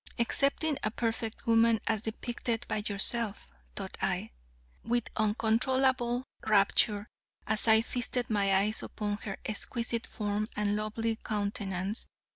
[0.17, 4.31] "Excepting a perfect woman as depicted by yourself," thought I,
[4.83, 7.05] with uncontrollable rapture,
[7.45, 12.09] as I feasted my eyes upon her exquisite form and lovely countenance.